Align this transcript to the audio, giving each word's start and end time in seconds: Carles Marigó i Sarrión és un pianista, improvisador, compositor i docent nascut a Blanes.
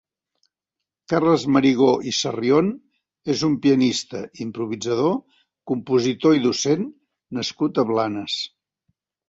Carles 1.11 1.43
Marigó 1.57 1.89
i 2.11 2.13
Sarrión 2.19 2.71
és 3.35 3.45
un 3.49 3.59
pianista, 3.67 4.23
improvisador, 4.47 5.15
compositor 5.75 6.37
i 6.41 6.45
docent 6.49 6.91
nascut 7.41 7.85
a 7.85 7.89
Blanes. 7.95 8.43